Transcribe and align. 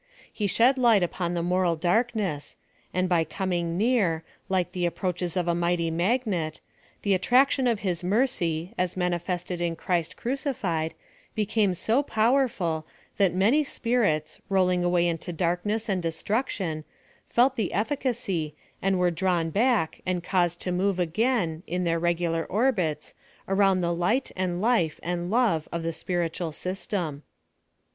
He 0.33 0.47
shed 0.47 0.79
light 0.79 1.03
upon 1.03 1.35
the 1.35 1.43
moral 1.43 1.75
darkness, 1.75 2.57
and 2.91 3.07
by 3.07 3.23
coming 3.23 3.77
near, 3.77 4.23
like 4.49 4.71
the 4.71 4.87
approaches 4.87 5.37
of 5.37 5.47
a 5.47 5.53
mighty 5.53 5.91
magnet, 5.91 6.59
the 7.03 7.13
attraction 7.13 7.67
of 7.67 7.81
his 7.81 8.03
mercy, 8.03 8.73
as 8.79 8.97
manifested 8.97 9.61
in 9.61 9.75
Christ 9.75 10.17
crucified, 10.17 10.95
became 11.35 11.75
so 11.75 12.01
pow 12.01 12.33
erful, 12.33 12.83
tliat 13.19 13.35
many 13.35 13.63
spirits, 13.63 14.41
rolling 14.49 14.83
away 14.83 15.07
into 15.07 15.31
darkness 15.31 15.87
and 15.87 16.01
destruction, 16.01 16.83
felt 17.29 17.55
tlie 17.55 17.69
efficacy, 17.71 18.55
and 18.81 18.97
were 18.97 19.11
drawn 19.11 19.51
182 19.51 19.51
PHILOSOPHY 19.51 19.79
OF 19.83 19.85
THE 19.85 19.97
back, 19.99 20.01
and 20.15 20.23
caused 20.23 20.59
to 20.61 20.71
move 20.71 20.99
again, 20.99 21.61
in 21.67 21.83
their 21.83 21.99
regular 21.99 22.43
orbits, 22.45 23.13
around 23.47 23.81
the' 23.81 23.93
Light' 23.93 24.31
and' 24.35 24.59
LilV 24.63 24.97
and' 25.03 25.29
Love' 25.29 25.67
of 25.71 25.83
the 25.83 25.93
spiritual 25.93 26.51
system. 26.51 27.21